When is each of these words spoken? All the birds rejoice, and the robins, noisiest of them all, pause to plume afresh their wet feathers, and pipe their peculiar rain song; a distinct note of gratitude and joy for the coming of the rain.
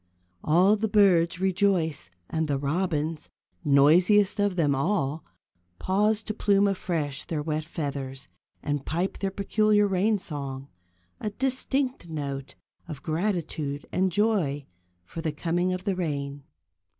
All 0.43 0.75
the 0.75 0.87
birds 0.87 1.39
rejoice, 1.39 2.09
and 2.27 2.47
the 2.47 2.57
robins, 2.57 3.29
noisiest 3.63 4.39
of 4.39 4.55
them 4.55 4.73
all, 4.73 5.23
pause 5.77 6.23
to 6.23 6.33
plume 6.33 6.67
afresh 6.67 7.23
their 7.23 7.43
wet 7.43 7.63
feathers, 7.63 8.27
and 8.63 8.83
pipe 8.83 9.19
their 9.19 9.29
peculiar 9.29 9.85
rain 9.87 10.17
song; 10.17 10.69
a 11.19 11.29
distinct 11.29 12.09
note 12.09 12.55
of 12.87 13.03
gratitude 13.03 13.85
and 13.91 14.11
joy 14.11 14.65
for 15.05 15.21
the 15.21 15.31
coming 15.31 15.71
of 15.71 15.83
the 15.83 15.95
rain. 15.95 16.45